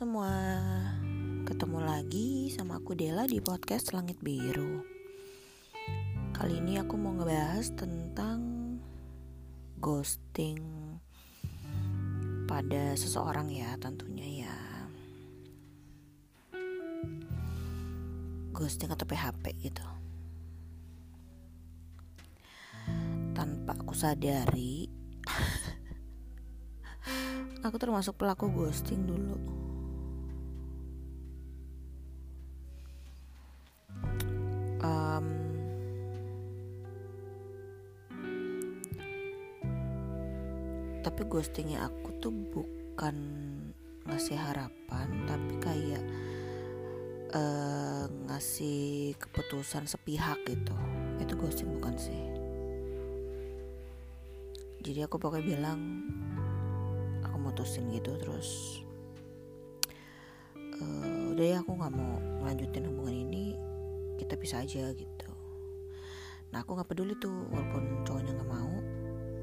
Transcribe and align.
semua, 0.00 0.32
ketemu 1.44 1.84
lagi 1.84 2.48
sama 2.56 2.80
aku 2.80 2.96
Dela 2.96 3.28
di 3.28 3.36
podcast 3.44 3.92
Langit 3.92 4.16
Biru. 4.24 4.80
Kali 6.32 6.56
ini 6.56 6.80
aku 6.80 6.96
mau 6.96 7.12
ngebahas 7.12 7.68
tentang 7.76 8.40
ghosting 9.76 10.56
pada 12.48 12.96
seseorang 12.96 13.52
ya 13.52 13.76
tentunya 13.76 14.48
ya. 14.48 14.56
Ghosting 18.56 18.88
atau 18.88 19.04
PHP 19.04 19.68
gitu. 19.68 19.84
Tanpa 23.36 23.76
aku 23.76 23.92
sadari 23.92 24.88
aku 27.68 27.76
termasuk 27.76 28.16
pelaku 28.16 28.48
ghosting 28.48 29.04
dulu 29.04 29.59
um, 34.80 35.26
tapi 41.00 41.22
ghostingnya 41.28 41.88
aku 41.88 42.10
tuh 42.20 42.32
bukan 42.32 43.16
ngasih 44.08 44.36
harapan 44.36 45.08
tapi 45.28 45.54
kayak 45.62 46.04
uh, 47.32 48.04
ngasih 48.28 49.14
keputusan 49.16 49.86
sepihak 49.86 50.40
gitu. 50.44 50.74
Itu 51.20 51.36
ghosting 51.36 51.72
bukan 51.78 51.94
sih. 52.00 52.24
Jadi 54.80 55.04
aku 55.04 55.20
pokoknya 55.20 55.44
bilang 55.56 55.80
mutusin 57.50 57.90
gitu 57.90 58.14
terus 58.14 58.80
uh, 60.78 61.34
udah 61.34 61.46
ya 61.50 61.56
aku 61.64 61.74
nggak 61.74 61.92
mau 61.98 62.14
melanjutin 62.44 62.86
hubungan 62.86 63.16
ini 63.26 63.58
kita 64.20 64.36
bisa 64.36 64.60
aja 64.60 64.92
gitu. 64.92 65.30
Nah 66.52 66.60
aku 66.60 66.76
nggak 66.76 66.92
peduli 66.92 67.16
tuh 67.16 67.48
walaupun 67.48 68.04
cowoknya 68.04 68.36
nggak 68.36 68.50
mau 68.50 68.72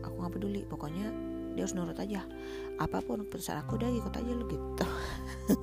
aku 0.06 0.16
nggak 0.22 0.34
peduli. 0.38 0.62
Pokoknya 0.70 1.10
dia 1.58 1.66
harus 1.66 1.74
nurut 1.74 1.98
aja. 1.98 2.22
Apa 2.78 3.02
pun 3.02 3.26
keputusan 3.26 3.58
aku 3.66 3.82
udah 3.82 3.90
ikut 3.90 4.14
aja 4.14 4.32
lu 4.32 4.46
gitu. 4.46 4.86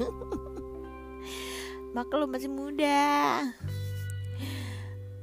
Maklum 1.96 2.34
masih 2.34 2.50
muda. 2.50 2.98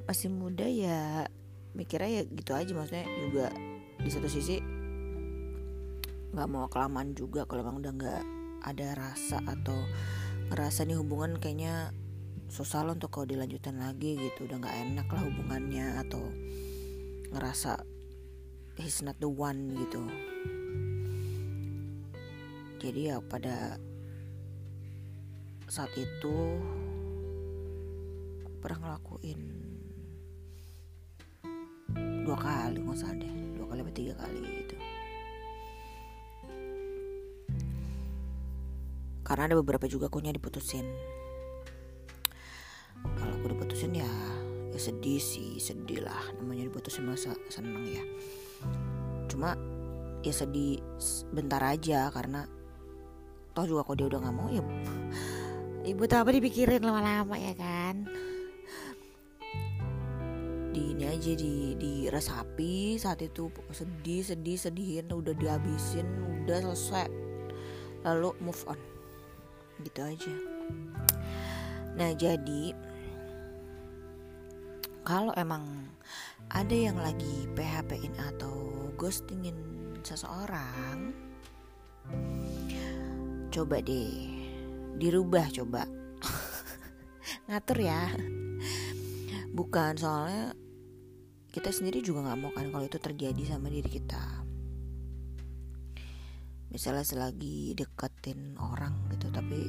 Masih 0.07 0.31
muda 0.31 0.63
ya 0.63 1.27
mikirnya 1.75 2.09
ya 2.09 2.21
gitu 2.31 2.51
aja. 2.55 2.71
Maksudnya 2.71 3.05
juga 3.27 3.47
di 4.01 4.09
satu 4.09 4.31
sisi 4.31 4.57
nggak 6.31 6.47
mau 6.47 6.71
kelamaan 6.71 7.11
juga 7.11 7.43
kalau 7.43 7.67
emang 7.67 7.83
udah 7.83 7.91
nggak 7.91 8.23
ada 8.63 8.87
rasa 8.95 9.43
atau 9.43 9.75
ngerasa 10.47 10.87
nih 10.87 10.95
hubungan 10.95 11.35
kayaknya 11.35 11.91
susah 12.51 12.83
loh 12.83 12.99
untuk 12.99 13.15
kalau 13.15 13.31
dilanjutin 13.31 13.79
lagi 13.79 14.19
gitu. 14.19 14.43
Udah 14.43 14.59
nggak 14.59 14.77
enak 14.91 15.07
lah 15.07 15.23
hubungannya 15.23 16.03
atau 16.03 16.19
ngerasa 17.31 17.79
he's 18.75 18.99
not 18.99 19.15
the 19.23 19.31
one 19.31 19.71
gitu. 19.79 20.03
Jadi 22.83 23.07
ya 23.07 23.23
pada 23.23 23.79
saat 25.71 25.95
itu 25.95 26.35
pernah 28.59 28.83
ngelakuin 28.83 29.39
dua 32.27 32.35
kali 32.35 32.83
nggak 32.83 32.97
usah 32.99 33.15
deh. 33.15 33.31
Dua 33.55 33.65
kali 33.71 33.79
atau 33.79 33.95
tiga 33.95 34.13
kali 34.19 34.39
gitu. 34.43 34.75
Karena 39.23 39.47
ada 39.47 39.55
beberapa 39.55 39.87
juga 39.87 40.11
akunya 40.11 40.35
diputusin 40.35 40.83
sedih 45.01 45.17
sih 45.17 45.57
sedih 45.57 46.05
lah 46.05 46.29
namanya 46.37 46.69
diputusin 46.69 47.09
masa 47.09 47.33
seneng 47.49 47.89
ya. 47.89 48.05
Cuma 49.25 49.57
ya 50.21 50.29
sedih 50.29 50.77
bentar 51.33 51.57
aja 51.57 52.13
karena 52.13 52.45
toh 53.57 53.65
juga 53.65 53.81
kalau 53.81 53.97
dia 53.97 54.07
udah 54.13 54.19
nggak 54.21 54.37
mau 54.37 54.53
ya 54.53 54.61
ibu 55.89 56.05
tahu 56.05 56.21
apa 56.21 56.37
dipikirin 56.37 56.85
lama-lama 56.85 57.33
ya 57.33 57.57
kan? 57.57 58.05
Di 60.69 60.93
ini 60.93 61.09
aja 61.09 61.33
di 61.33 61.73
diresapi 61.81 63.01
saat 63.01 63.25
itu. 63.25 63.49
Sedih 63.73 64.21
sedih 64.21 64.53
sedihin 64.53 65.09
udah 65.09 65.33
dihabisin 65.33 66.05
udah 66.45 66.61
selesai. 66.61 67.09
Lalu 68.05 68.37
move 68.37 68.61
on. 68.69 68.77
Gitu 69.81 69.97
aja. 70.05 70.35
Nah 71.97 72.13
jadi 72.13 72.90
kalau 75.01 75.33
emang 75.33 75.89
ada 76.53 76.75
yang 76.75 76.97
lagi 76.99 77.49
PHP-in 77.57 78.13
atau 78.17 78.89
ghostingin 78.99 79.57
seseorang 80.05 81.13
coba 83.51 83.83
deh. 83.83 84.31
Dirubah 84.95 85.51
coba. 85.51 85.83
Ngatur 87.51 87.79
ya. 87.83 88.07
Bukan 89.51 89.99
soalnya 89.99 90.55
kita 91.51 91.75
sendiri 91.75 91.99
juga 91.99 92.31
nggak 92.31 92.39
mau 92.39 92.51
kan 92.55 92.71
kalau 92.71 92.87
itu 92.87 92.95
terjadi 92.95 93.43
sama 93.43 93.67
diri 93.67 93.91
kita. 93.91 94.23
Misalnya 96.71 97.03
selagi 97.03 97.75
deketin 97.75 98.55
orang 98.55 99.11
gitu 99.11 99.27
tapi 99.27 99.67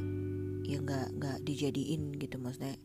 ya 0.63 0.79
nggak 0.79 1.19
nggak 1.19 1.39
dijadiin 1.43 2.15
gitu 2.23 2.39
maksudnya 2.39 2.79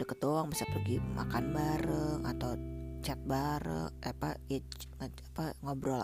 deket 0.00 0.24
doang 0.24 0.48
bisa 0.48 0.64
pergi 0.64 0.96
makan 0.96 1.52
bareng 1.52 2.20
atau 2.24 2.56
chat 3.04 3.20
bareng 3.20 3.92
apa 4.00 4.40
ya, 4.48 4.64
apa 5.04 5.52
ngobrol 5.60 6.00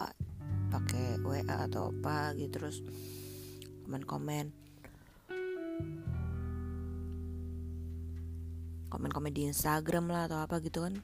pakai 0.68 1.16
WA 1.24 1.64
atau 1.64 1.88
apa 1.88 2.36
gitu 2.36 2.60
terus 2.60 2.84
komen-komen. 3.88 4.52
Komen-komen 8.92 9.32
di 9.32 9.48
Instagram 9.48 10.12
lah 10.12 10.28
atau 10.28 10.44
apa 10.44 10.60
gitu 10.60 10.84
kan. 10.84 11.00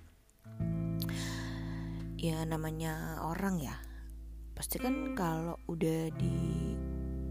Ya 2.21 2.45
namanya 2.45 3.25
orang 3.25 3.59
ya. 3.59 3.81
Pasti 4.53 4.77
kan 4.77 5.17
kalau 5.17 5.57
udah 5.67 6.13
di 6.13 6.37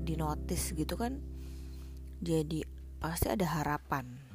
di 0.01 0.17
notice 0.17 0.73
gitu 0.73 0.97
kan 0.97 1.21
jadi 2.21 2.65
pasti 2.97 3.29
ada 3.29 3.45
harapan 3.45 4.30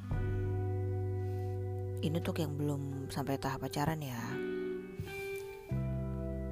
ini 2.01 2.17
tuh 2.21 2.35
yang 2.37 2.53
belum 2.53 3.09
sampai 3.09 3.41
tahap 3.41 3.65
pacaran 3.65 4.01
ya. 4.01 4.21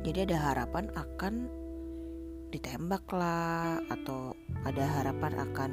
Jadi 0.06 0.29
ada 0.29 0.38
harapan 0.53 0.89
akan 0.94 1.50
ditembak 2.53 3.09
lah 3.09 3.81
atau 3.89 4.38
ada 4.63 4.85
harapan 5.01 5.34
akan 5.50 5.72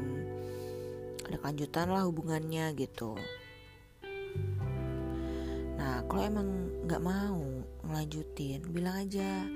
ada 1.29 1.37
kelanjutan 1.37 1.87
lah 1.93 2.03
hubungannya 2.09 2.73
gitu. 2.75 3.15
Nah 5.77 6.01
kalau 6.09 6.23
emang 6.25 6.49
nggak 6.89 7.03
mau 7.05 7.41
ngelanjutin 7.85 8.65
bilang 8.73 9.05
aja 9.05 9.47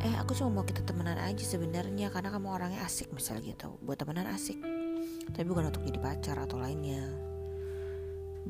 eh 0.00 0.14
aku 0.18 0.32
cuma 0.34 0.60
mau 0.60 0.64
kita 0.66 0.82
temenan 0.82 1.20
aja 1.20 1.44
sebenarnya 1.46 2.10
karena 2.10 2.34
kamu 2.34 2.48
orangnya 2.50 2.82
asik 2.82 3.14
misalnya 3.14 3.54
gitu. 3.54 3.78
Buat 3.86 4.02
temenan 4.02 4.26
asik 4.34 4.58
tapi 5.30 5.46
bukan 5.46 5.70
untuk 5.70 5.86
jadi 5.86 6.02
pacar 6.02 6.36
atau 6.42 6.58
lainnya 6.58 7.29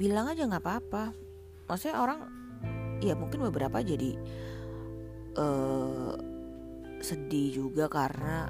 bilang 0.01 0.33
aja 0.33 0.49
nggak 0.49 0.65
apa-apa. 0.65 1.13
Maksudnya 1.69 2.01
orang 2.01 2.25
ya 3.05 3.13
mungkin 3.13 3.45
beberapa 3.45 3.85
jadi 3.85 4.17
uh, 5.37 6.17
sedih 7.05 7.61
juga 7.61 7.93
karena 7.93 8.49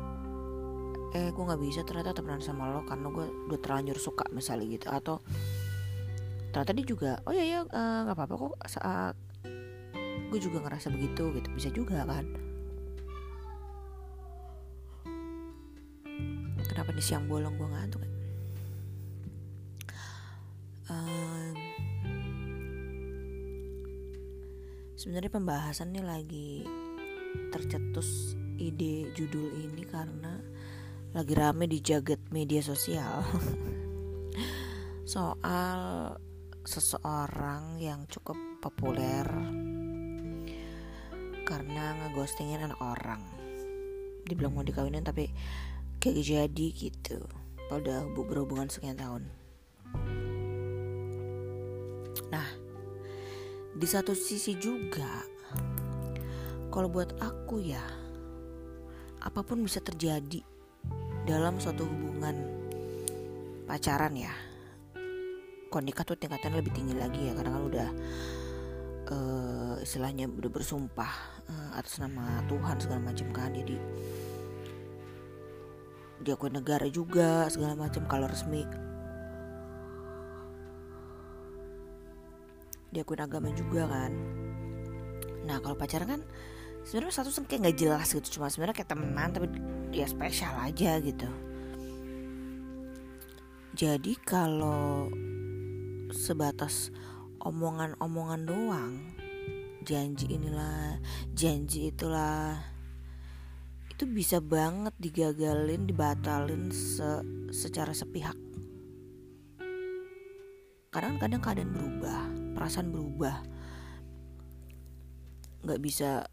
eh 1.11 1.35
gue 1.35 1.43
nggak 1.43 1.59
bisa 1.59 1.83
ternyata 1.83 2.15
temenan 2.15 2.39
sama 2.39 2.71
lo 2.71 2.87
karena 2.87 3.11
gue 3.11 3.27
udah 3.51 3.59
terlanjur 3.59 3.99
suka 3.99 4.31
misalnya 4.31 4.79
gitu. 4.79 4.87
Atau 4.87 5.19
ternyata 6.55 6.71
dia 6.71 6.87
juga 6.87 7.11
oh 7.27 7.35
ya 7.35 7.43
ya 7.43 7.67
nggak 7.67 8.15
uh, 8.15 8.15
apa-apa 8.15 8.35
kok 8.39 8.55
saat 8.71 9.19
gue 10.31 10.39
juga 10.39 10.63
ngerasa 10.63 10.87
begitu 10.95 11.35
gitu. 11.35 11.49
Bisa 11.51 11.69
juga 11.75 12.07
kan? 12.07 12.31
Kenapa 16.71 16.95
di 16.95 17.03
siang 17.03 17.27
bolong 17.27 17.59
gue 17.59 17.67
ngantuk 17.67 18.11
um, 20.91 21.20
sebenarnya 25.01 25.33
pembahasannya 25.33 26.05
lagi 26.05 26.69
tercetus 27.49 28.37
ide 28.61 29.09
judul 29.17 29.49
ini 29.57 29.89
karena 29.89 30.37
lagi 31.17 31.33
rame 31.33 31.65
di 31.65 31.81
jagat 31.81 32.21
media 32.29 32.61
sosial. 32.61 33.25
Soal 35.17 36.13
seseorang 36.69 37.81
yang 37.81 38.05
cukup 38.13 38.37
populer 38.61 39.25
karena 41.49 41.97
ngeghostingin 42.05 42.61
anak 42.61 42.77
orang. 42.85 43.25
Dibilang 44.29 44.53
mau 44.53 44.69
dikawinin 44.69 45.01
tapi 45.01 45.33
gak 45.97 46.13
jadi 46.13 46.67
gitu. 46.77 47.25
Udah 47.73 48.05
berhubungan 48.13 48.69
sekian 48.69 49.01
tahun. 49.01 49.25
Nah 52.29 52.60
di 53.81 53.89
satu 53.89 54.13
sisi 54.13 54.61
juga 54.61 55.25
kalau 56.69 56.93
buat 56.93 57.17
aku 57.17 57.65
ya 57.65 57.81
apa 59.25 59.41
pun 59.41 59.65
bisa 59.65 59.81
terjadi 59.81 60.45
dalam 61.25 61.57
suatu 61.57 61.89
hubungan 61.89 62.37
pacaran 63.65 64.13
ya. 64.17 64.33
Kalau 65.71 65.87
nikah 65.87 66.05
tuh 66.05 66.19
tingkatan 66.19 66.61
lebih 66.61 66.77
tinggi 66.77 66.93
lagi 66.93 67.31
ya 67.31 67.33
karena 67.33 67.57
kan 67.57 67.63
udah 67.63 67.89
uh, 69.17 69.75
istilahnya 69.81 70.29
udah 70.29 70.51
bersumpah 70.51 71.13
uh, 71.49 71.71
atas 71.79 72.03
nama 72.05 72.45
Tuhan 72.53 72.77
segala 72.85 73.01
macam 73.01 73.29
kan. 73.33 73.55
Jadi 73.55 73.77
diakui 76.21 76.53
negara 76.53 76.85
juga 76.93 77.49
segala 77.49 77.79
macam 77.79 78.05
kalau 78.05 78.29
resmi 78.29 78.90
diakui 82.91 83.19
agama 83.19 83.51
juga 83.55 83.87
kan. 83.87 84.13
Nah 85.47 85.59
kalau 85.63 85.79
pacaran 85.79 86.19
kan 86.19 86.23
sebenarnya 86.85 87.23
satu 87.23 87.31
kayak 87.47 87.71
nggak 87.71 87.79
jelas 87.79 88.09
gitu. 88.11 88.39
Cuma 88.39 88.51
sebenarnya 88.51 88.83
kayak 88.83 88.91
temenan 88.91 89.31
tapi 89.31 89.47
ya 89.95 90.07
spesial 90.07 90.55
aja 90.59 90.99
gitu. 91.03 91.31
Jadi 93.75 94.19
kalau 94.27 95.09
sebatas 96.11 96.91
omongan-omongan 97.41 98.43
doang 98.45 98.95
janji 99.87 100.29
inilah 100.29 101.01
janji 101.33 101.89
itulah 101.89 102.59
itu 103.89 104.05
bisa 104.05 104.43
banget 104.43 104.93
digagalin 105.01 105.89
dibatalin 105.89 106.69
se 106.75 107.25
secara 107.55 107.95
sepihak. 107.95 108.37
Kadang-kadang 110.91 111.41
keadaan 111.41 111.71
berubah 111.71 112.40
perasaan 112.57 112.91
berubah. 112.93 113.43
Nggak 115.67 115.81
bisa 115.81 116.25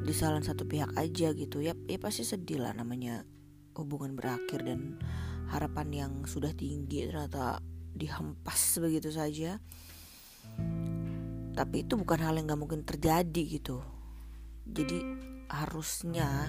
di 0.00 0.14
salah 0.16 0.42
satu 0.42 0.66
pihak 0.66 0.96
aja 0.96 1.32
gitu. 1.36 1.62
Ya 1.62 1.76
ya 1.86 1.98
pasti 2.00 2.26
sedih 2.26 2.64
lah 2.64 2.74
namanya 2.74 3.24
hubungan 3.76 4.18
berakhir 4.18 4.66
dan 4.66 4.98
harapan 5.50 5.88
yang 5.90 6.12
sudah 6.26 6.52
tinggi 6.54 7.06
ternyata 7.06 7.62
dihempas 7.94 8.78
begitu 8.82 9.10
saja. 9.10 9.58
Tapi 11.54 11.76
itu 11.84 11.94
bukan 11.98 12.20
hal 12.22 12.38
yang 12.38 12.46
nggak 12.48 12.60
mungkin 12.60 12.82
terjadi 12.86 13.42
gitu. 13.60 13.82
Jadi 14.70 15.02
harusnya 15.50 16.46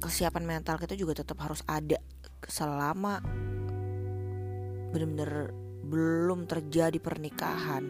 kesiapan 0.00 0.44
mental 0.44 0.80
kita 0.80 0.96
juga 0.96 1.20
tetap 1.20 1.40
harus 1.44 1.60
ada 1.68 2.00
selama 2.48 3.20
benar-benar 4.90 5.52
belum 5.84 6.44
terjadi 6.44 6.98
pernikahan. 7.00 7.84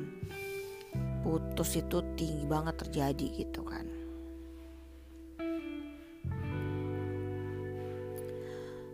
Putus 1.20 1.76
itu 1.76 2.00
tinggi 2.16 2.46
banget 2.48 2.80
terjadi 2.86 3.26
gitu 3.44 3.60
kan. 3.66 3.86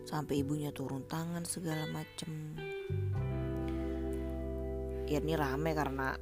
Sampai 0.06 0.40
ibunya 0.42 0.70
turun 0.70 1.02
tangan 1.06 1.42
segala 1.44 1.86
macem. 1.90 2.30
Ya 5.06 5.22
ini 5.22 5.34
rame 5.38 5.70
karena 5.70 6.18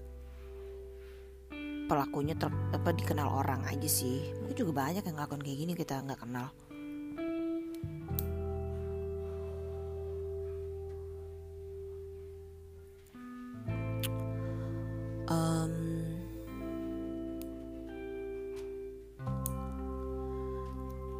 pelakunya 1.84 2.36
ter, 2.36 2.52
apa 2.72 2.90
dikenal 2.92 3.28
orang 3.28 3.64
aja 3.68 3.88
sih. 3.88 4.32
Mungkin 4.40 4.56
juga 4.56 4.72
banyak 4.88 5.04
yang 5.04 5.16
ngelakuin 5.16 5.44
kayak 5.44 5.58
gini 5.60 5.72
kita 5.76 6.00
nggak 6.04 6.20
kenal 6.20 6.52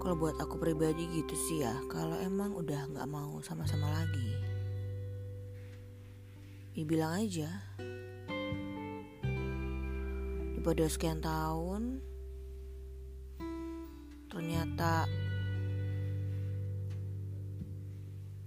kalau 0.05 0.21
buat 0.21 0.37
aku 0.37 0.61
pribadi 0.61 1.09
gitu 1.09 1.33
sih 1.33 1.65
ya 1.65 1.73
kalau 1.89 2.21
emang 2.21 2.53
udah 2.53 2.93
nggak 2.93 3.09
mau 3.09 3.41
sama-sama 3.41 3.89
lagi 3.89 4.37
ya 6.75 6.83
bilang 6.85 7.23
aja. 7.23 7.49
Pada 10.65 10.89
sekian 10.89 11.21
tahun 11.21 12.01
ternyata 14.33 15.05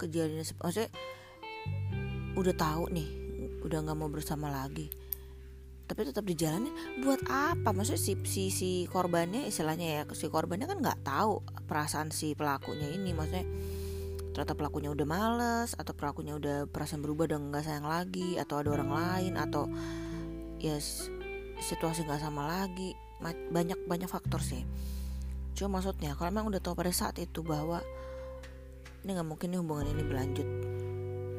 kejadian 0.01 0.41
maksudnya 0.59 0.89
udah 2.33 2.53
tahu 2.57 2.89
nih 2.89 3.09
udah 3.63 3.85
nggak 3.85 3.97
mau 3.97 4.09
bersama 4.09 4.49
lagi 4.49 4.89
tapi 5.87 6.03
tetap 6.03 6.27
dijalani 6.27 6.67
buat 6.99 7.23
apa? 7.31 7.71
Maksudnya 7.71 8.01
si 8.03 8.13
si 8.27 8.43
si 8.51 8.71
korbannya 8.91 9.47
istilahnya 9.47 9.87
ya 9.87 10.01
si 10.11 10.27
korbannya 10.27 10.67
kan 10.67 10.83
nggak 10.83 10.99
tahu 11.07 11.39
perasaan 11.63 12.11
si 12.11 12.35
pelakunya 12.35 12.91
ini. 12.91 13.15
Maksudnya 13.15 13.47
ternyata 14.35 14.53
pelakunya 14.53 14.91
udah 14.91 15.07
males 15.07 15.71
atau 15.79 15.95
pelakunya 15.95 16.35
udah 16.35 16.67
perasaan 16.67 16.99
berubah 16.99 17.31
dan 17.31 17.49
nggak 17.49 17.63
sayang 17.63 17.87
lagi 17.87 18.35
atau 18.35 18.59
ada 18.59 18.69
orang 18.75 18.91
lain 18.91 19.33
atau 19.39 19.71
ya 20.59 20.75
situasi 21.63 22.03
nggak 22.03 22.19
sama 22.19 22.43
lagi. 22.43 22.91
Banyak 23.23 23.87
banyak 23.87 24.11
faktor 24.11 24.43
sih. 24.43 24.67
Cuma 25.55 25.79
maksudnya 25.79 26.19
kalau 26.19 26.35
memang 26.35 26.51
udah 26.51 26.59
tahu 26.59 26.75
pada 26.75 26.91
saat 26.91 27.15
itu 27.15 27.47
bahwa 27.47 27.79
ini 29.07 29.15
nggak 29.15 29.25
mungkin 29.25 29.55
nih 29.55 29.59
hubungan 29.63 29.87
ini 29.87 30.03
berlanjut 30.03 30.47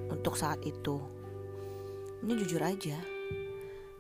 untuk 0.09 0.41
saat 0.41 0.65
itu. 0.65 1.05
Ini 2.25 2.33
jujur 2.35 2.65
aja 2.65 3.18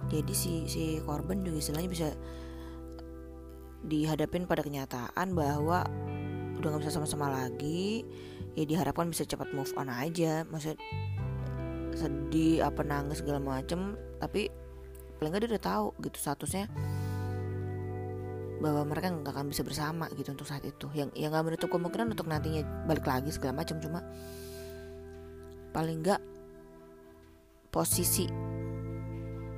jadi 0.06 0.30
si 0.30 0.70
si 0.70 1.02
korban 1.02 1.42
juga 1.42 1.58
istilahnya 1.58 1.90
bisa 1.90 2.08
dihadapin 3.82 4.46
pada 4.46 4.62
kenyataan 4.62 5.34
bahwa 5.34 5.82
udah 6.58 6.68
nggak 6.74 6.82
bisa 6.86 6.94
sama-sama 6.98 7.30
lagi 7.30 8.02
ya 8.58 8.66
diharapkan 8.66 9.10
bisa 9.10 9.26
cepat 9.26 9.50
move 9.50 9.70
on 9.74 9.90
aja. 9.90 10.46
Maksud 10.46 10.78
sedih 11.98 12.62
apa 12.62 12.86
nangis 12.86 13.18
segala 13.18 13.42
macem 13.42 13.98
tapi 14.22 14.46
paling 15.18 15.34
nggak 15.34 15.42
dia 15.46 15.50
udah 15.58 15.64
tahu 15.66 15.86
gitu 16.06 16.18
statusnya 16.18 16.70
bahwa 18.58 18.82
mereka 18.90 19.10
nggak 19.14 19.34
akan 19.34 19.50
bisa 19.50 19.62
bersama 19.62 20.10
gitu 20.14 20.30
untuk 20.30 20.46
saat 20.46 20.62
itu. 20.62 20.86
Yang 20.94 21.14
yang 21.18 21.30
nggak 21.34 21.46
menutup 21.46 21.68
kemungkinan 21.74 22.14
untuk 22.14 22.26
nantinya 22.30 22.62
balik 22.86 23.06
lagi 23.06 23.30
segala 23.34 23.62
macam 23.62 23.82
cuma 23.82 24.02
paling 25.70 26.02
nggak 26.02 26.22
posisi 27.70 28.26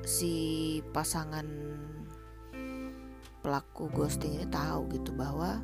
si 0.05 0.79
pasangan 0.93 1.47
pelaku 3.41 3.89
ghosting 3.89 4.37
ini 4.37 4.47
tahu 4.49 4.89
gitu 4.93 5.17
bahwa 5.17 5.61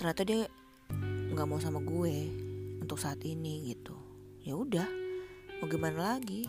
ternyata 0.00 0.22
dia 0.24 0.48
nggak 1.30 1.46
mau 1.46 1.60
sama 1.60 1.84
gue 1.84 2.16
untuk 2.80 2.96
saat 2.96 3.20
ini 3.22 3.70
gitu. 3.70 3.94
Ya 4.40 4.56
udah 4.56 4.88
mau 5.60 5.68
gimana 5.68 6.16
lagi? 6.16 6.48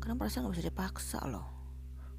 Karena 0.00 0.16
perasaan 0.16 0.48
gak 0.48 0.54
bisa 0.56 0.68
dipaksa 0.72 1.20
loh. 1.28 1.46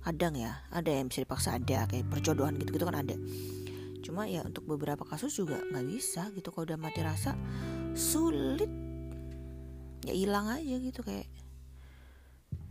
Kadang 0.06 0.38
ya 0.38 0.64
ada 0.70 0.88
yang 0.88 1.10
bisa 1.10 1.26
dipaksa 1.26 1.58
ada 1.58 1.90
kayak 1.90 2.08
perjodohan 2.08 2.56
gitu 2.62 2.78
gitu 2.78 2.86
kan 2.86 3.02
ada. 3.02 3.18
Cuma 4.06 4.24
ya 4.30 4.46
untuk 4.46 4.64
beberapa 4.70 5.04
kasus 5.04 5.36
juga 5.36 5.60
nggak 5.74 5.86
bisa 5.90 6.32
gitu. 6.32 6.54
Kalau 6.54 6.64
udah 6.70 6.80
mati 6.80 7.04
rasa 7.04 7.36
sulit 7.98 8.87
ya 10.08 10.16
hilang 10.16 10.48
aja 10.48 10.80
gitu 10.80 11.04
kayak 11.04 11.28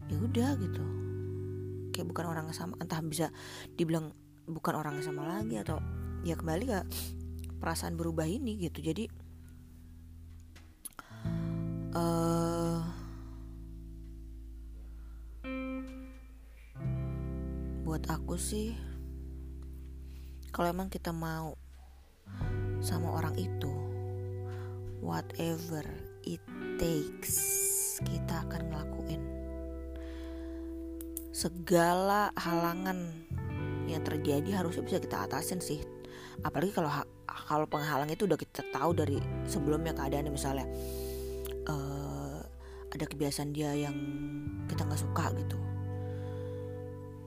ya 0.08 0.16
udah 0.16 0.50
gitu. 0.56 0.84
Kayak 1.92 2.06
bukan 2.08 2.24
orang 2.32 2.48
sama 2.56 2.80
entah 2.80 3.00
bisa 3.04 3.28
dibilang 3.76 4.16
bukan 4.48 4.74
orang 4.76 5.04
sama 5.04 5.28
lagi 5.28 5.60
atau 5.60 5.76
ya 6.24 6.32
kembali 6.32 6.64
ke 6.64 6.80
perasaan 7.60 8.00
berubah 8.00 8.24
ini 8.24 8.56
gitu. 8.64 8.80
Jadi 8.80 9.04
uh, 11.92 12.80
buat 17.84 18.04
aku 18.08 18.36
sih 18.40 18.76
kalau 20.52 20.72
emang 20.72 20.88
kita 20.88 21.12
mau 21.12 21.52
sama 22.80 23.12
orang 23.12 23.36
itu 23.36 23.72
whatever 25.00 25.84
it 26.24 26.42
takes 26.76 27.36
kita 28.04 28.44
akan 28.44 28.68
ngelakuin 28.68 29.22
segala 31.32 32.32
halangan 32.36 33.12
yang 33.84 34.02
terjadi 34.02 34.60
harusnya 34.60 34.82
bisa 34.82 34.98
kita 35.00 35.28
atasin 35.28 35.60
sih. 35.60 35.80
Apalagi 36.40 36.72
kalau 36.74 36.90
kalau 37.28 37.66
penghalang 37.68 38.10
itu 38.10 38.24
udah 38.24 38.36
kita 38.36 38.64
tahu 38.72 38.92
dari 38.92 39.20
sebelumnya 39.46 39.94
keadaannya 39.94 40.32
misalnya 40.32 40.66
uh, 41.70 42.40
ada 42.92 43.04
kebiasaan 43.04 43.52
dia 43.52 43.72
yang 43.76 43.96
kita 44.68 44.84
nggak 44.84 45.00
suka 45.00 45.32
gitu. 45.38 45.56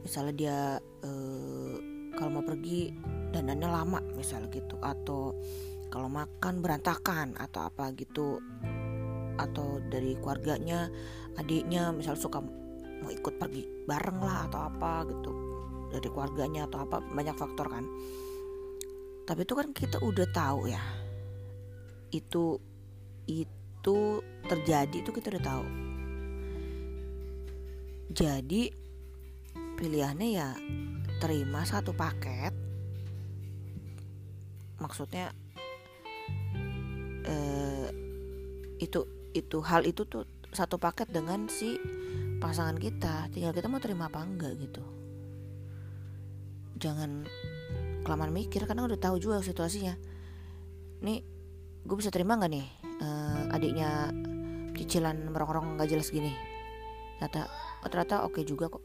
Misalnya 0.03 0.33
dia 0.33 0.57
uh, 1.05 1.75
kalau 2.17 2.41
mau 2.41 2.45
pergi 2.45 2.93
dandannya 3.29 3.69
lama 3.69 3.99
misal 4.13 4.45
gitu. 4.49 4.77
Atau 4.81 5.37
kalau 5.89 6.09
makan 6.09 6.61
berantakan 6.61 7.33
atau 7.37 7.65
apa 7.65 7.93
gitu 7.97 8.41
atau 9.39 9.79
dari 9.87 10.19
keluarganya 10.19 10.91
adiknya 11.39 11.95
misal 11.95 12.19
suka 12.19 12.43
mau 12.99 13.11
ikut 13.11 13.39
pergi 13.39 13.63
bareng 13.87 14.19
lah 14.19 14.51
atau 14.51 14.59
apa 14.67 15.07
gitu 15.07 15.31
dari 15.89 16.07
keluarganya 16.11 16.67
atau 16.67 16.83
apa 16.83 16.99
banyak 16.99 17.35
faktor 17.39 17.71
kan. 17.71 17.87
Tapi 19.23 19.45
itu 19.45 19.53
kan 19.55 19.67
kita 19.71 19.97
udah 20.01 20.27
tahu 20.33 20.69
ya 20.69 20.81
itu 22.09 22.57
itu 23.29 23.99
terjadi 24.49 24.95
itu 25.01 25.11
kita 25.13 25.37
udah 25.37 25.43
tahu. 25.45 25.65
Jadi 28.09 28.73
pilihannya 29.77 30.29
ya 30.33 30.49
terima 31.21 31.61
satu 31.63 31.93
paket. 31.93 32.51
Maksudnya 34.81 35.29
eh, 37.29 37.87
itu 38.81 39.18
itu 39.33 39.61
hal 39.61 39.85
itu 39.85 40.05
tuh 40.05 40.25
satu 40.49 40.81
paket 40.81 41.09
dengan 41.13 41.45
si 41.45 41.77
pasangan 42.41 42.77
kita. 42.79 43.29
Tinggal 43.29 43.53
kita 43.53 43.67
mau 43.69 43.81
terima 43.81 44.09
apa 44.09 44.23
enggak 44.23 44.57
gitu. 44.57 44.81
Jangan 46.79 47.27
kelamaan 48.07 48.33
mikir 48.33 48.63
karena 48.65 48.87
udah 48.87 48.97
tahu 48.97 49.19
juga 49.19 49.43
situasinya. 49.43 49.93
Nih 51.03 51.21
gue 51.83 51.95
bisa 51.95 52.11
terima 52.11 52.35
nggak 52.35 52.51
nih 52.51 52.67
uh, 53.03 53.55
adiknya 53.55 54.11
cicilan 54.75 55.27
merong-rong 55.29 55.75
nggak 55.75 55.89
jelas 55.91 56.09
gini? 56.09 56.31
Ternyata 57.19 57.51
oh, 57.83 57.89
ternyata 57.91 58.15
oke 58.23 58.39
okay 58.39 58.43
juga 58.47 58.65
kok. 58.71 58.83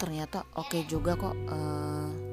Ternyata 0.00 0.38
oke 0.58 0.66
okay 0.66 0.82
juga 0.90 1.12
kok 1.14 1.36
uh, 1.48 2.29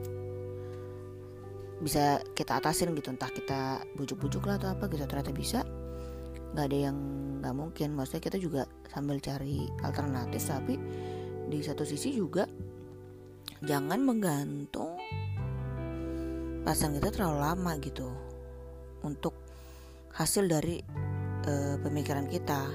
bisa 1.78 2.18
kita 2.34 2.58
atasin 2.58 2.98
gitu 2.98 3.14
entah 3.14 3.30
kita 3.30 3.86
bujuk-bujuk 3.94 4.50
lah 4.50 4.58
atau 4.58 4.74
apa 4.74 4.90
gitu 4.90 5.06
ternyata 5.06 5.32
bisa. 5.34 5.62
Nggak 6.54 6.66
ada 6.74 6.78
yang 6.90 6.98
nggak 7.44 7.56
mungkin 7.56 7.94
maksudnya 7.94 8.24
kita 8.24 8.38
juga 8.42 8.66
sambil 8.90 9.22
cari 9.22 9.70
alternatif 9.86 10.42
tapi 10.42 10.76
di 11.48 11.62
satu 11.62 11.86
sisi 11.86 12.18
juga 12.18 12.50
jangan 13.62 14.02
menggantung 14.02 14.98
pasang 16.66 16.98
kita 16.98 17.14
terlalu 17.14 17.40
lama 17.40 17.72
gitu 17.80 18.10
untuk 19.06 19.38
hasil 20.18 20.50
dari 20.50 20.82
e, 21.46 21.54
pemikiran 21.80 22.26
kita. 22.28 22.68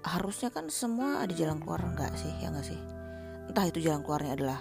Harusnya 0.00 0.48
kan 0.52 0.68
semua 0.68 1.24
ada 1.24 1.32
jalan 1.32 1.60
keluar 1.60 1.80
nggak 1.82 2.12
sih? 2.14 2.32
Ya 2.40 2.52
nggak 2.52 2.68
sih? 2.68 2.80
Entah 3.50 3.66
itu 3.66 3.82
jalan 3.82 4.04
keluarnya 4.04 4.36
adalah 4.36 4.60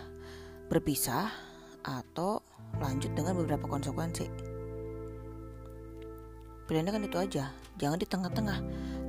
berpisah 0.71 1.48
atau 1.83 2.43
lanjut 2.79 3.11
dengan 3.15 3.35
beberapa 3.39 3.65
konsekuensi. 3.65 4.27
Pilihannya 6.69 6.93
kan 6.93 7.03
itu 7.05 7.17
aja, 7.17 7.45
jangan 7.81 7.97
di 7.97 8.05
tengah-tengah. 8.05 8.59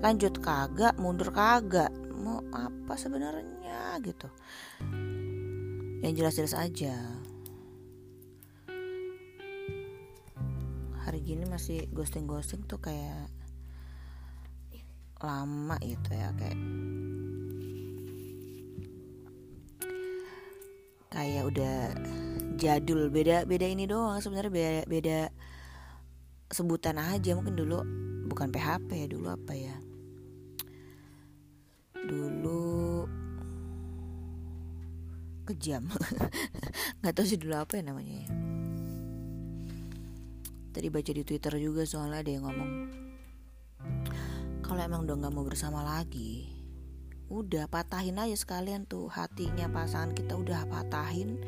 Lanjut 0.00 0.40
kagak, 0.40 0.96
mundur 0.96 1.28
kagak, 1.28 1.92
mau 2.16 2.40
apa 2.56 2.96
sebenarnya 2.96 4.00
gitu. 4.00 4.32
Yang 6.00 6.14
jelas-jelas 6.16 6.54
aja. 6.56 6.96
Hari 11.04 11.20
gini 11.20 11.44
masih 11.44 11.84
ghosting-ghosting 11.92 12.64
tuh 12.64 12.80
kayak 12.80 13.28
lama 15.20 15.76
gitu 15.84 16.16
ya 16.16 16.32
kayak 16.32 16.56
kayak 21.12 21.44
udah 21.44 21.92
jadul. 22.60 23.08
Beda 23.08 23.48
beda 23.48 23.64
ini 23.64 23.88
doang 23.88 24.20
sebenarnya 24.20 24.52
beda 24.52 24.70
beda 24.84 25.18
sebutan 26.52 27.00
aja. 27.00 27.32
Mungkin 27.32 27.56
dulu 27.56 27.80
bukan 28.28 28.52
PHP 28.52 28.88
ya 28.92 29.06
dulu 29.08 29.26
apa 29.32 29.52
ya? 29.56 29.76
Dulu 32.04 32.68
kejam 35.48 35.82
nggak 37.02 37.10
tahu 37.16 37.26
sih 37.26 37.40
dulu 37.40 37.56
apa 37.56 37.80
ya 37.80 37.82
namanya 37.88 38.14
ya. 38.22 38.28
Tadi 40.70 40.86
baca 40.86 41.10
di 41.10 41.22
Twitter 41.26 41.58
juga 41.58 41.82
soalnya 41.82 42.22
ada 42.22 42.30
yang 42.30 42.44
ngomong 42.46 42.72
kalau 44.70 44.86
emang 44.86 45.02
udah 45.02 45.16
nggak 45.18 45.34
mau 45.34 45.42
bersama 45.42 45.82
lagi 45.82 46.46
udah 47.26 47.66
patahin 47.66 48.22
aja 48.22 48.38
sekalian 48.38 48.86
tuh 48.86 49.10
hatinya 49.10 49.66
pasangan 49.66 50.14
kita 50.14 50.38
udah 50.38 50.62
patahin 50.70 51.42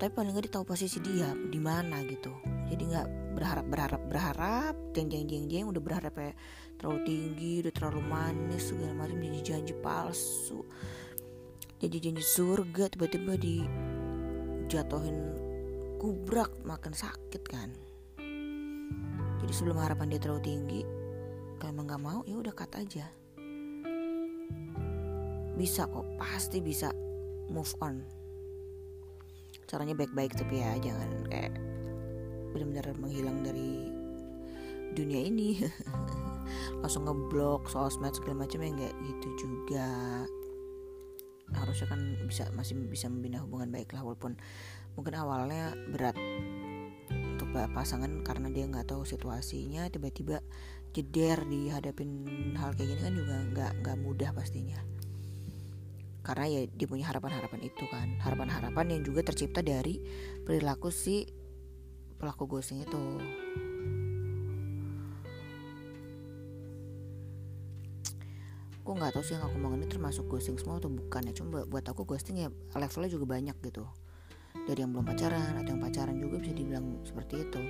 tapi 0.00 0.16
paling 0.16 0.32
nggak 0.32 0.48
tahu 0.48 0.64
posisi 0.64 0.96
dia 1.04 1.28
di 1.36 1.60
mana 1.60 2.00
gitu. 2.08 2.32
Jadi 2.72 2.88
nggak 2.88 3.36
berharap 3.36 3.66
berharap 3.68 4.02
berharap 4.08 4.74
jeng 4.96 5.12
jeng 5.12 5.28
jeng 5.28 5.44
jeng 5.52 5.68
udah 5.68 5.82
berharap 5.84 6.16
kayak 6.16 6.40
terlalu 6.80 7.04
tinggi 7.04 7.60
udah 7.60 7.72
terlalu 7.76 8.00
manis 8.08 8.72
segala 8.72 8.96
macam 8.96 9.20
janji 9.20 9.40
janji 9.44 9.74
palsu. 9.76 10.64
Janji 11.84 11.98
janji 12.00 12.24
surga 12.24 12.88
tiba-tiba 12.96 13.36
di 13.36 13.60
jatuhin 14.72 15.36
kubrak 16.00 16.48
makan 16.64 16.96
sakit 16.96 17.42
kan. 17.44 17.68
Jadi 19.44 19.52
sebelum 19.52 19.84
harapan 19.84 20.16
dia 20.16 20.20
terlalu 20.24 20.42
tinggi 20.48 20.80
kalau 21.60 21.76
emang 21.76 21.92
nggak 21.92 22.00
mau 22.00 22.20
ya 22.24 22.40
udah 22.40 22.56
cut 22.56 22.72
aja. 22.72 23.04
Bisa 25.60 25.84
kok 25.84 26.08
pasti 26.16 26.64
bisa 26.64 26.88
move 27.52 27.76
on 27.84 28.19
caranya 29.70 29.94
baik-baik 29.94 30.34
tapi 30.34 30.58
ya 30.58 30.74
jangan 30.82 31.30
kayak 31.30 31.54
benar-benar 32.50 32.90
menghilang 32.98 33.46
dari 33.46 33.86
dunia 34.98 35.30
ini. 35.30 35.62
Langsung 36.82 37.06
ngeblok 37.06 37.70
sosmed 37.70 38.10
segala 38.10 38.42
macam 38.42 38.58
ya 38.66 38.70
nggak 38.74 38.94
gitu 39.06 39.28
juga. 39.46 39.88
Harusnya 41.54 41.86
kan 41.86 42.00
bisa 42.26 42.50
masih 42.54 42.74
bisa 42.90 43.06
membina 43.06 43.42
hubungan 43.46 43.70
baik 43.70 43.94
lah 43.94 44.02
walaupun 44.02 44.34
mungkin 44.98 45.14
awalnya 45.14 45.74
berat 45.94 46.18
untuk 47.10 47.54
pasangan 47.54 48.10
karena 48.26 48.50
dia 48.50 48.66
nggak 48.66 48.90
tahu 48.90 49.06
situasinya 49.06 49.86
tiba-tiba 49.90 50.42
jeder 50.90 51.46
dihadapin 51.46 52.26
hal 52.58 52.74
kayak 52.74 52.94
gini 52.94 53.00
kan 53.02 53.14
juga 53.14 53.34
nggak 53.54 53.72
nggak 53.82 53.96
mudah 54.02 54.30
pastinya 54.34 54.78
karena 56.20 56.44
ya 56.48 56.60
dia 56.68 56.86
punya 56.86 57.08
harapan-harapan 57.08 57.60
itu 57.64 57.84
kan. 57.88 58.20
Harapan-harapan 58.20 58.86
yang 58.96 59.02
juga 59.04 59.24
tercipta 59.24 59.64
dari 59.64 60.00
perilaku 60.44 60.92
si 60.92 61.24
pelaku 62.20 62.44
ghosting 62.44 62.84
itu. 62.84 63.02
Aku 68.84 68.98
nggak 68.98 69.14
tahu 69.14 69.22
sih 69.24 69.38
yang 69.38 69.46
aku 69.46 69.56
mau 69.56 69.72
ini 69.72 69.86
termasuk 69.86 70.26
ghosting 70.28 70.58
semua 70.60 70.76
atau 70.76 70.92
bukan 70.92 71.30
ya. 71.30 71.32
Cuma 71.32 71.64
buat 71.64 71.84
aku 71.88 72.04
ghosting 72.04 72.44
ya 72.44 72.48
levelnya 72.76 73.10
juga 73.10 73.24
banyak 73.38 73.56
gitu. 73.64 73.88
Dari 74.66 74.82
yang 74.82 74.92
belum 74.92 75.06
pacaran 75.06 75.62
atau 75.62 75.72
yang 75.72 75.82
pacaran 75.82 76.16
juga 76.20 76.36
bisa 76.42 76.52
dibilang 76.52 77.00
seperti 77.06 77.48
itu. 77.48 77.62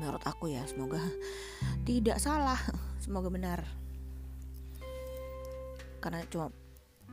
Menurut 0.00 0.24
aku 0.24 0.50
ya 0.50 0.64
semoga 0.66 0.98
tidak 1.86 2.18
salah. 2.18 2.58
Semoga 3.02 3.34
benar. 3.34 3.66
Karena 5.98 6.22
cuma 6.30 6.54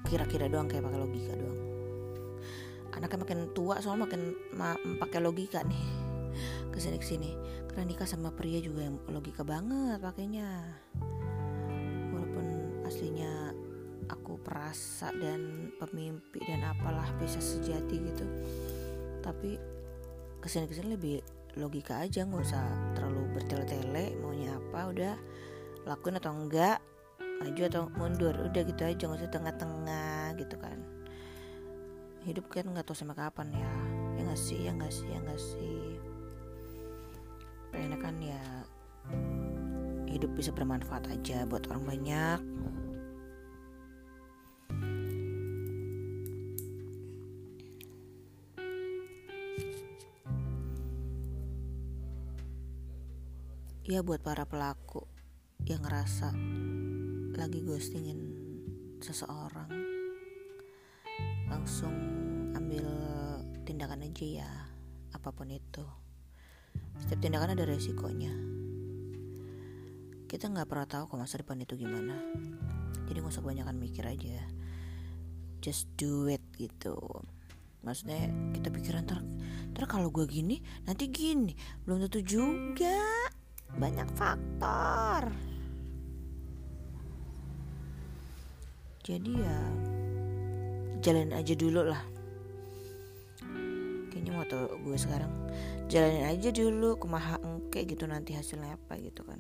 kira-kira 0.08 0.48
doang 0.48 0.70
kayak 0.70 0.86
pakai 0.86 1.00
logika 1.00 1.34
doang. 1.36 1.60
Anaknya 2.96 3.18
makin 3.24 3.40
tua 3.56 3.80
soalnya 3.80 4.06
makin 4.06 4.22
ma 4.56 4.76
pakai 5.00 5.20
logika 5.24 5.64
nih. 5.64 5.86
Ke 6.72 6.78
sini 6.78 6.98
ke 7.00 7.08
sini. 7.08 7.32
Karena 7.70 7.88
nikah 7.88 8.08
sama 8.08 8.32
pria 8.34 8.60
juga 8.60 8.84
yang 8.84 9.00
logika 9.08 9.48
banget 9.48 10.00
pakainya. 10.04 10.48
Walaupun 12.12 12.46
aslinya 12.84 13.56
aku 14.10 14.42
perasa 14.42 15.14
dan 15.16 15.72
pemimpi 15.78 16.44
dan 16.44 16.66
apalah 16.66 17.08
bisa 17.22 17.40
sejati 17.40 17.96
gitu. 18.04 18.26
Tapi 19.24 19.56
ke 20.40 20.48
sini 20.48 20.66
ke 20.68 20.76
sini 20.76 20.96
lebih 20.96 21.20
logika 21.60 22.00
aja 22.00 22.24
nggak 22.24 22.42
usah 22.46 22.64
terlalu 22.96 23.36
bertele-tele 23.36 24.16
maunya 24.22 24.56
apa 24.56 24.80
udah 24.92 25.14
lakuin 25.84 26.20
atau 26.22 26.32
enggak 26.32 26.80
maju 27.40 27.62
atau 27.72 27.88
mundur 27.96 28.36
udah 28.36 28.62
gitu 28.68 28.84
aja 28.84 29.04
nggak 29.08 29.20
usah 29.24 29.32
tengah-tengah 29.32 30.36
gitu 30.36 30.56
kan. 30.60 30.76
Hidup 32.28 32.52
kan 32.52 32.68
nggak 32.68 32.84
tahu 32.84 33.00
sama 33.00 33.16
kapan 33.16 33.56
ya. 33.56 33.72
Ya 34.20 34.22
nggak 34.28 34.40
sih 34.40 34.60
ya 34.68 34.72
nggak 34.76 34.92
sih 34.92 35.08
ya 35.08 35.20
nggak 35.24 35.40
sih. 35.40 35.84
Pengen 37.72 37.96
kan 37.96 38.16
ya 38.20 38.44
hidup 40.12 40.36
bisa 40.36 40.52
bermanfaat 40.52 41.08
aja 41.08 41.48
buat 41.48 41.64
orang 41.72 41.84
banyak. 41.88 42.40
Ya 53.90 54.06
buat 54.06 54.22
para 54.22 54.46
pelaku 54.46 55.10
yang 55.66 55.82
ngerasa 55.82 56.30
lagi 57.40 57.64
ghostingin 57.64 58.20
seseorang 59.00 59.72
langsung 61.48 61.96
ambil 62.52 62.84
tindakan 63.64 64.04
aja 64.04 64.44
ya 64.44 64.52
apa 65.16 65.32
pun 65.32 65.48
itu. 65.48 65.88
Setiap 67.00 67.24
tindakan 67.24 67.56
ada 67.56 67.64
resikonya. 67.64 68.36
Kita 70.28 70.52
nggak 70.52 70.68
pernah 70.68 70.84
tahu 70.84 71.16
kok 71.16 71.16
masa 71.16 71.40
depan 71.40 71.64
itu 71.64 71.80
gimana. 71.80 72.20
Jadi 73.08 73.24
nggak 73.24 73.32
usah 73.32 73.40
kebanyakan 73.40 73.80
mikir 73.80 74.04
aja. 74.04 74.44
Just 75.64 75.88
do 75.96 76.28
it 76.28 76.44
gitu. 76.60 77.00
Maksudnya 77.88 78.28
kita 78.52 78.68
pikiran 78.68 79.08
ntar 79.08 79.24
ntar 79.72 79.88
kalau 79.88 80.12
gue 80.12 80.28
gini 80.28 80.60
nanti 80.84 81.08
gini. 81.08 81.56
Belum 81.88 82.04
tentu 82.04 82.20
juga. 82.20 83.00
Banyak 83.80 84.12
faktor 84.20 85.49
jadi 89.00 89.32
ya 89.32 89.58
jalanin 91.00 91.36
aja 91.36 91.54
dulu 91.56 91.82
lah. 91.88 92.04
Kayaknya 94.12 94.32
mau 94.36 94.46
tau 94.46 94.68
gue 94.76 94.98
sekarang 95.00 95.32
jalanin 95.88 96.28
aja 96.28 96.52
dulu 96.52 97.00
kumaha 97.00 97.40
engke 97.40 97.88
gitu 97.88 98.04
nanti 98.06 98.36
hasilnya 98.36 98.76
apa 98.76 99.00
gitu 99.00 99.24
kan. 99.24 99.40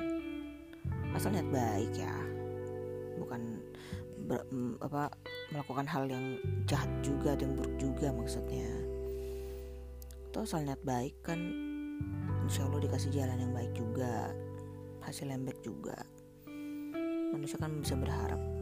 Asal 1.11 1.35
niat 1.35 1.49
baik 1.51 1.91
ya. 1.99 2.15
Bukan 3.19 3.59
apa 4.79 5.09
melakukan 5.49 5.89
hal 5.89 6.05
yang 6.05 6.37
jahat 6.69 6.89
juga 7.01 7.33
atau 7.35 7.49
yang 7.49 7.55
buruk 7.59 7.75
juga 7.75 8.07
maksudnya. 8.15 8.69
Atau 10.31 10.47
asal 10.47 10.63
niat 10.63 10.79
baik 10.87 11.19
kan 11.25 11.41
insya 12.47 12.63
Allah 12.65 12.79
dikasih 12.87 13.11
jalan 13.11 13.37
yang 13.43 13.51
baik 13.51 13.75
juga 13.75 14.31
hasil 15.03 15.27
yang 15.27 15.43
baik 15.43 15.59
juga. 15.59 15.97
Manusia 17.29 17.61
kan 17.61 17.75
bisa 17.77 17.93
berharap 17.93 18.58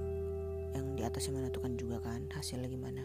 atas 1.08 1.32
yang 1.32 1.40
menentukan 1.40 1.74
juga 1.80 2.04
kan 2.04 2.28
hasilnya 2.36 2.70
gimana. 2.70 3.04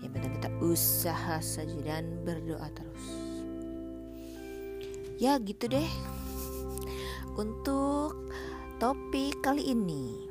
Yang 0.00 0.10
penting 0.16 0.32
kita 0.40 0.50
usaha 0.64 1.36
saja 1.44 1.76
dan 1.84 2.24
berdoa 2.24 2.68
terus. 2.72 3.04
Ya 5.20 5.36
gitu 5.36 5.68
deh. 5.68 5.90
Untuk 7.36 8.16
topik 8.80 9.44
kali 9.44 9.76
ini 9.76 10.28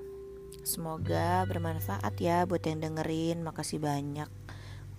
semoga 0.66 1.46
bermanfaat 1.46 2.18
ya 2.18 2.50
buat 2.50 2.66
yang 2.66 2.82
dengerin. 2.82 3.46
Makasih 3.46 3.78
banyak 3.78 4.30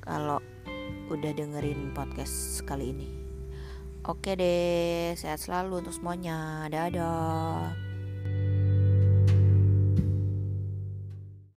kalau 0.02 0.38
udah 1.10 1.32
dengerin 1.34 1.90
podcast 1.90 2.62
kali 2.62 2.94
ini. 2.94 3.10
Oke 4.06 4.38
deh 4.38 5.12
sehat 5.18 5.42
selalu 5.42 5.82
untuk 5.82 5.92
semuanya. 5.92 6.70
Dadah 6.70 7.89